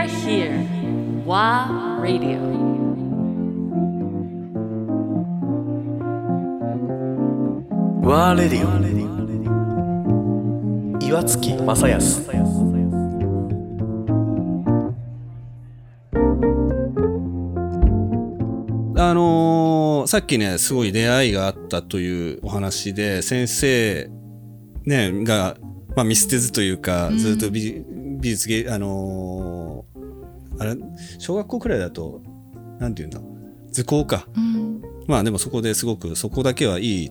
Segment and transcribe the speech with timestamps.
[0.00, 0.64] are here.
[1.26, 2.40] WA Radio.
[8.02, 8.70] ワーレディオ
[11.06, 12.30] 岩月正康
[18.96, 24.10] あのーさっきね、すごい出会いがあったというお話で、先生、
[24.84, 25.56] ね、が、
[25.94, 27.84] まあ、見捨てずというか、ずっと美
[28.20, 29.89] 美術芸、あのー
[30.60, 30.76] あれ、
[31.18, 32.20] 小学校くらいだと、
[32.78, 33.20] なんていうんだ、
[33.72, 34.26] 図工か。
[34.36, 37.10] うんまあでもそこですごく、そこだけはいい、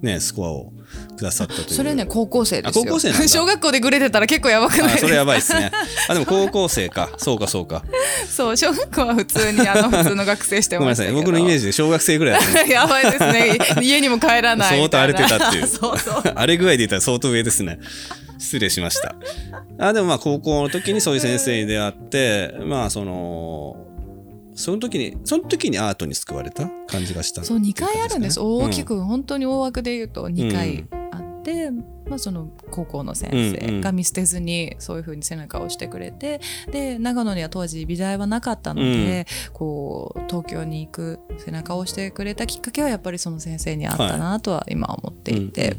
[0.00, 0.72] ね、スコアを
[1.16, 1.70] くださったという。
[1.70, 5.72] それね高校生ですよあ高校生 小学校でグレてたら結構やばくないそれやばいですね。
[6.08, 7.10] あ、でも 高校生か。
[7.16, 7.82] そうか、そうか。
[8.28, 11.06] そう小学校は普通にあの普通の学生してごめんなさい。
[11.06, 12.40] ましたけど僕のイメージで小学生ぐらい
[12.70, 17.78] やばいですね家にも帰らない相当荒れてたっていうそうそうあれ具合で言ったら相当上ですね。
[18.42, 19.14] 失礼しました。
[19.78, 23.76] あでもまあ高校の時にそういう先生に出会って、まあその、
[24.54, 27.44] その時に、その時にアートに救われた感じがした。
[27.44, 28.96] そう2回あるんです大きく。
[28.96, 31.70] く、本当に大枠で言うと2回あって、
[32.12, 45.78] まあ、その高校の先生が見捨てずにそういうふうに背中を押してくれてで長野には当時美大はなかったので、こう東京に行く背中を押してくれたきっかけはやっぱりその先生にあったなとは今思っていて、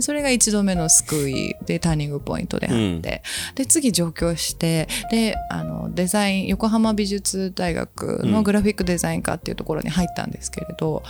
[0.00, 3.00] それが一度目の救いでターニングポイントであって、うん。
[3.00, 3.22] で
[3.66, 11.02] 次上京してであのデザイン横浜美術大学のグラフィックデザイン科っていうところに入ったんですけれど、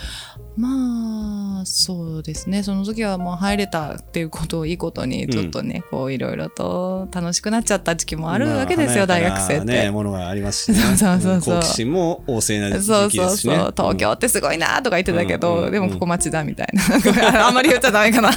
[0.55, 2.63] まあそうですね。
[2.63, 9.65] その時はもう入れたっていうことをいいことにちょっとね、こういろいろと楽しくなっちゃった時期もあるわけですよ、まあ大学生って。
[9.65, 10.77] ね、ものがありますしね。
[10.79, 11.55] そうそうそうそう。
[11.55, 13.55] 好奇心も旺盛なそうそう時期ですしね。
[13.55, 15.71] そう東京ってすごいなとか言ってたけど、うんうん。
[15.71, 16.83] でもここ町だみたいな。
[17.47, 18.31] あんまり言っちゃダメかな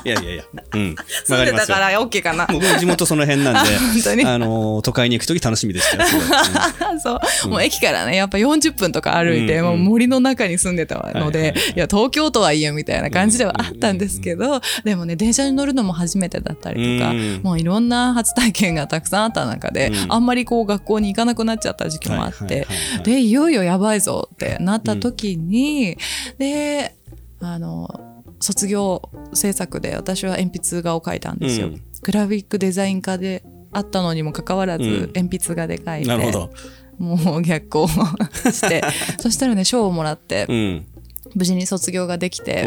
[0.04, 0.44] いやいやいや。
[0.74, 0.94] うん。
[0.94, 1.52] わ住んで。
[1.52, 2.46] たから OK かな。
[2.46, 4.24] 僕も地元その辺なんで、 本当に。
[4.24, 6.06] あのー、都会に行くとき楽しみでした
[7.00, 17.40] そう、もう駅からねやっぱ40分とか歩いて、もう森の中に住んでたので、いや東京とはいえみたいな感じではあったんですけど、でもね電車に乗るのも初めてだったりとか、うん。
[17.42, 20.12] もういろんな初体験がたくさんあった中で、うん。
[20.12, 22.66] あんまりこう学校に行かなくなっちゃった時期もあって、
[23.04, 25.96] でいよいよやばいぞってなった時に、
[26.38, 26.94] で
[27.40, 28.09] あの
[28.40, 31.68] 卒業制作で私は鉛筆画を描いたんですよ。
[31.68, 36.50] うんグラフィックデザイン科であったのにもかかわらず、うん鉛筆画で描いてなるほど。
[36.98, 38.82] もう逆行して
[39.18, 40.86] そしたらね賞をもらってうん。
[41.34, 42.66] 無事に卒業ができて。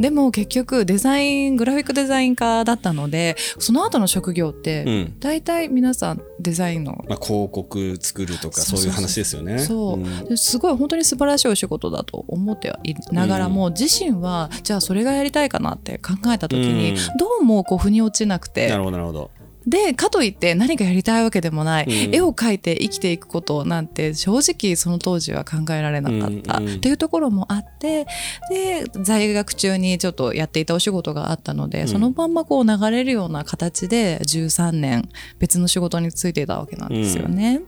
[0.00, 5.14] でも結局デザイングラフィックデザイン科だったのでその後の職業って、うん。
[5.20, 9.58] 大体皆さんデザインのまあ、広告作るとかそういう話ですよね。
[9.58, 10.24] そう、ん。
[10.24, 16.96] ですごい本当に素晴らしいお仕事だと思ってはいながらも、自身はじゃあそれがやりたいかなって考えた時に、うん。
[17.18, 19.30] どうもこう腑に落ちなくてなるほどなるほど。
[19.66, 22.14] でかといって何かやりたいわけでもない、うん。
[22.14, 28.06] 絵を描いて生きていくことなんて正直その当時は考えられなかった、うんうんっていうところもあって
[28.50, 31.88] で在学中にちょっとやっていたお仕事があったので、ん。
[31.88, 35.08] そのまんまこう流れるような形で13年
[35.38, 37.60] 別の仕事についていたわけなんですよね。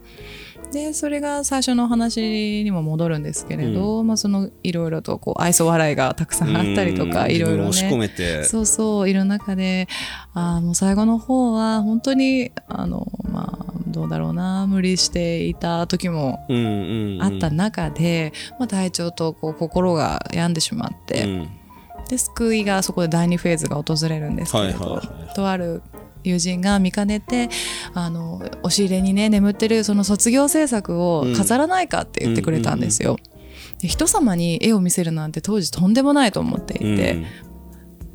[0.72, 7.66] でそれが最初のお話にも戻るんですけれど、まあ、そのいろいろとこう愛想笑いがたくさんあったりとか、うんいろいろね。
[7.66, 8.44] 自分を押し込めて。
[8.44, 9.88] そうそういる中で
[10.34, 16.64] あーもう最後の方は本当にあのまあどうだろうな無理していた時もうんうん
[17.14, 17.22] うん。
[17.22, 21.48] あった中で、まあ、体調とこう心が病んでしまって、うん。
[22.08, 25.34] で救いがそこで第2フェーズが訪れるんですけれど、はいはいはい。
[25.34, 25.82] とある
[26.28, 27.48] 友人が見かねて
[27.94, 33.16] あの押し入れにね眠ってるその卒業制作を飾らないかって言ってくれたんですよ。
[33.80, 37.26] で人様に絵を見せるなんて当時とんでもないと思っていて、うん。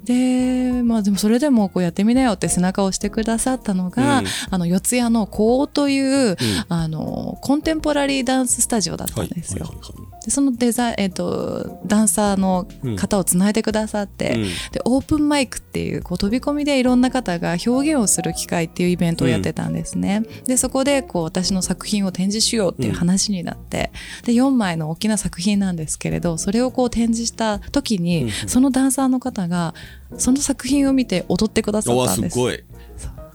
[0.03, 4.25] でまあでもそれでもこうやってみなよって背中を押してくださったのが、うん。
[4.49, 6.37] あの四谷の高という、
[6.69, 9.65] あのコンテンポラリーダンススタジオだったはいんですよ。
[9.65, 14.43] はいはいはいでそのデザイン、えっとダンサーの方をつないでくださって、うん。
[14.71, 20.23] でオープンマイクっていうこう飛び込みでいろんな方が表現をする機会っていうイベントをやってたんですね。
[20.45, 23.91] でそこでこう私の作品を展示しようっていう話になって、
[24.23, 29.73] で4枚の大きな作品なんですけれどそれをこう展示した時に、そのダンサーの方が
[30.17, 32.39] その作品を見て踊ってくださったんです。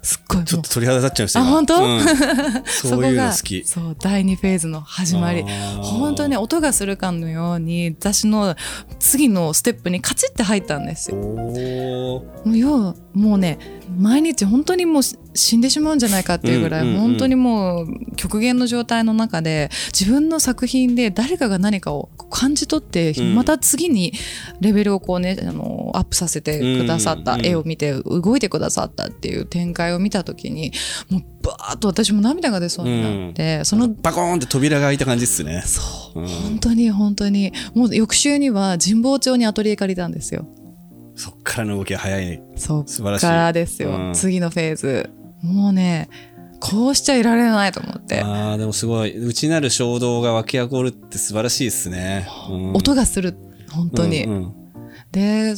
[0.02, 1.48] すっごいちょっと鳥肌立っちゃいました今。
[1.48, 1.84] あ本当？
[1.84, 2.00] うん。
[2.66, 3.64] そういうの好き。
[3.64, 5.44] そう第2フェーズの始まり。
[5.82, 8.56] 本当に音がするかのように私の
[8.98, 11.16] 次のステップにカチッて入ったんですよ。
[11.16, 13.58] もう要はもうね
[13.98, 24.12] 毎日本当にもうし死んでしまうんじゃないかっていうぐらい、本当にもう極限の状態の中で自分の作品で誰かが何かを感じ取って、うんまた次に
[24.60, 30.72] レベルをこうねあのアップさせてくださった、絵を見て動いてくださったっていう展開を見たた時に
[31.10, 35.62] もうバーッと私も涙が出そうになって、そのバコーンって扉が開いた感じっすね。
[35.62, 36.26] そう、うん。
[36.26, 37.52] 本当に本当に。
[37.74, 40.46] もう翌週には神保町にアトリエ借りたんですよ。
[41.14, 42.42] そっからの動きが早い。
[42.56, 43.26] そっ素晴らしい。
[43.26, 44.12] からですよ、うん。
[44.14, 45.10] 次のフェーズ。
[45.42, 46.08] もうね
[46.58, 48.22] こうしちゃいられないと思って。
[48.22, 49.16] ああ、でもすごい。
[49.16, 52.26] 内なる衝動が湧き起こるって素晴らしいですね。
[52.50, 52.72] うん。
[52.72, 53.36] 音がする。
[53.70, 54.54] 本当に、うんうん。
[55.12, 55.54] で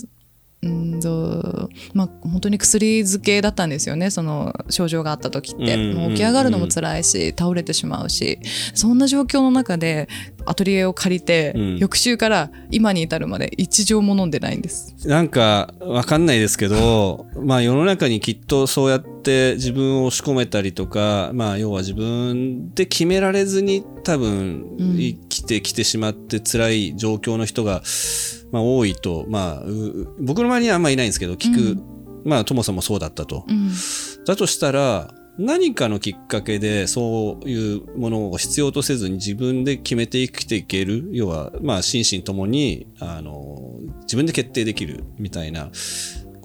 [0.63, 5.95] うんとまあ本当に薬漬けだったんですよねその症状があった時って、うん。
[5.95, 8.39] もう起き上がるのも辛いし倒れてしまうし。
[8.75, 10.09] そんな状況の中で
[10.47, 11.79] アトリエを借りて、うん。
[11.79, 14.95] 翌週から今に至るまで一錠も飲んでないんです。
[15.07, 24.99] なんかわかんないですけど、 まあ世の中にきっとそうやって自分を押し込めたりとか、まあ要は自分で決められずに多分うん。
[24.99, 27.83] 生きてきてしまって辛い状況の人が、
[28.51, 31.83] まあ多いと、まあう僕の周りにはあんまいないんですけど、聞く、
[32.25, 33.45] まあともさんもそうだったと。
[33.49, 33.71] うん
[34.27, 45.71] だとしたら、何かのきっかけでそういうものを必要とせずに自分で決めて生きていける要はまあ心身ともにあの自分で決定できるみたいな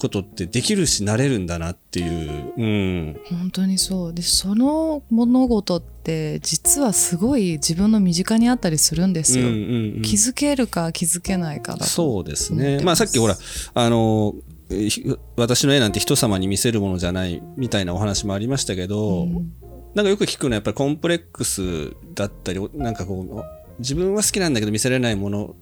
[0.04, 4.14] ことってできるしなれるんだなっていう、うん、本当にそう。
[4.14, 9.60] でその物事って実はすごい自分の身近にあったりするんですよ、うんうん
[9.96, 10.02] うん。
[10.02, 11.86] 気づけるか気づけないかだと。
[11.86, 12.82] そうですね。
[12.84, 13.38] まあさっきほら、
[13.74, 14.36] あの、
[15.38, 19.54] 私の絵なんて人様に見せるものじゃないみたいなお話もありましたけど、うん。
[19.96, 23.44] なんかよく聞くのはやっぱりコンプレックスだったり、なんかこう、
[23.80, 25.56] 自分は好きなんだけど見せられないもの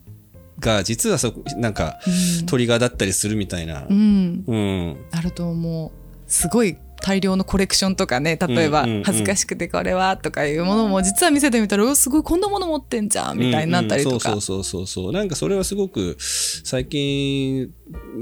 [0.60, 2.00] が実はそこ、なんか
[2.40, 3.94] うんトリガーだったりするみたいなう。
[3.94, 4.98] んうん。
[5.12, 5.92] あると思う
[6.28, 15.12] すごい大量のコレクションとかね例えば恥ずかしくてこれはとかいうものも実は見せてみたらすごいこんなもの持ってんじゃんみたいになったりとかうんうんそうそうそうそうそう。
[15.12, 17.74] なんかそれはすごく最近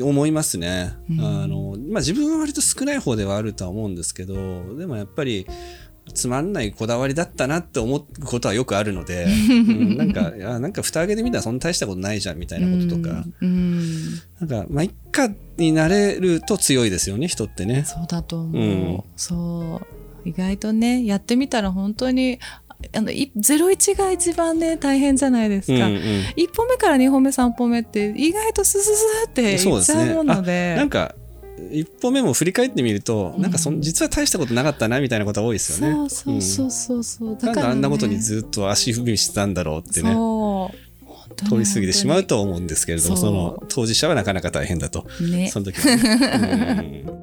[0.02, 0.94] 思いますね。
[1.10, 4.34] うんあの、まあ自分は割と少ない方ではあるとは思うんですけど、
[4.78, 5.46] でもやっぱり、
[6.14, 13.48] つまんないこだわりだったなって思うことはよくあるので、うんなんか、 いやなんか蓋開けてみたらそんな大したことないじゃんみたいなこととか、うん。
[13.48, 17.84] うんなんか、まあ、一家になれると強いですよね、人ってね。
[17.86, 19.04] そうだと思う、うん。
[19.16, 20.28] そう。
[20.30, 22.40] 意外とねやってみたら本当に
[22.94, 26.02] あのい01が一番ね大変じゃないですか、うんうん。
[26.36, 30.74] 一歩目から二歩目三歩目って意外とスススっていっちゃうもので。
[30.76, 31.16] あなんか、
[31.72, 36.10] 一歩目も振り返ってみると、なんかそん実は大したことなかったなみたいなことが多いですよね。
[36.10, 37.04] そうそうそうそう。
[37.04, 40.16] そう、うんなんであんなことにずっと足踏みしてたんだろうってね。
[41.48, 45.06] 通り過ぎてしまうと思うんですけれども、その当事者はなかなか大変だと。
[45.22, 45.50] ね。
[45.50, 47.06] その時はね、